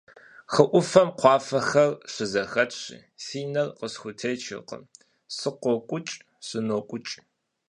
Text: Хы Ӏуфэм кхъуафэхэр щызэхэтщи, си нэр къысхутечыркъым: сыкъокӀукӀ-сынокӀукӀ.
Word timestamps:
Хы 0.51 0.63
Ӏуфэм 0.71 1.09
кхъуафэхэр 1.17 1.91
щызэхэтщи, 2.11 2.97
си 3.23 3.41
нэр 3.51 3.69
къысхутечыркъым: 3.77 4.83
сыкъокӀукӀ-сынокӀукӀ. 5.37 7.13